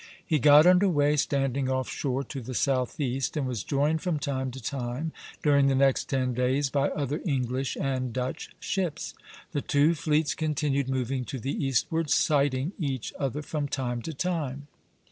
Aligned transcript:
He 0.25 0.39
got 0.39 0.65
under 0.65 0.89
way, 0.89 1.15
standing 1.15 1.69
off 1.69 1.87
shore 1.87 2.23
to 2.23 2.41
the 2.41 2.55
southeast, 2.55 3.37
and 3.37 3.45
was 3.45 3.63
joined 3.63 4.01
from 4.01 4.17
time 4.17 4.49
to 4.49 4.59
time, 4.59 5.11
during 5.43 5.67
the 5.67 5.75
next 5.75 6.05
ten 6.05 6.33
days, 6.33 6.71
by 6.71 6.89
other 6.89 7.21
English 7.23 7.77
and 7.79 8.11
Dutch 8.11 8.49
ships. 8.59 9.13
The 9.51 9.61
two 9.61 9.93
fleets 9.93 10.33
continued 10.33 10.89
moving 10.89 11.23
to 11.25 11.39
the 11.39 11.53
eastward, 11.53 12.09
sighting 12.09 12.71
each 12.79 13.13
other 13.19 13.43
from 13.43 13.67
time 13.67 14.01
to 14.01 14.11
time. 14.15 14.65